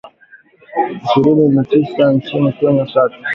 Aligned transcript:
ishirini 1.03 1.47
na 1.55 1.63
tisa 1.63 2.11
nchini 2.11 2.51
Kenya, 2.53 2.85
tatu 2.85 3.15